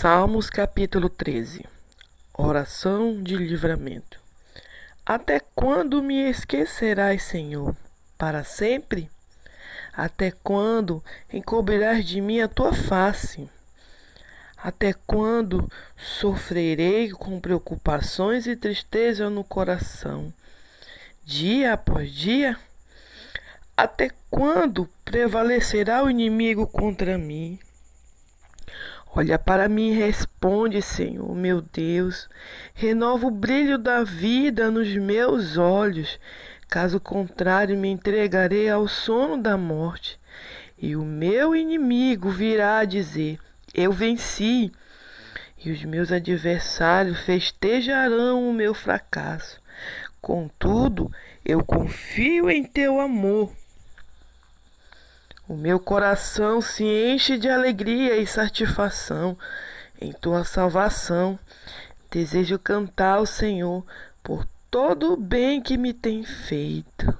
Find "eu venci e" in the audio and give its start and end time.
43.74-45.72